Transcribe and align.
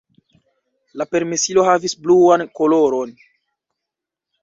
La 1.01 1.07
permesilo 1.11 1.67
havis 1.69 1.97
bluan 2.07 2.47
koloron. 2.61 3.17